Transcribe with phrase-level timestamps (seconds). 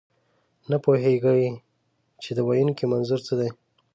[0.69, 1.43] نه پوهېږئ،
[2.21, 3.49] چې د ویونکي منظور څه دی.